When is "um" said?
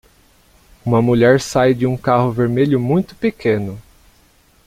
1.85-1.95